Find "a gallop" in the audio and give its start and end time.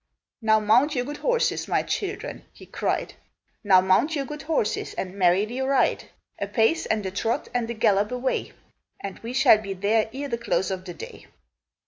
7.69-8.11